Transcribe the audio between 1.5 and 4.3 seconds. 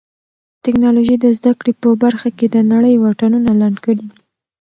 کړې په برخه کې د نړۍ واټنونه لنډ کړي دي.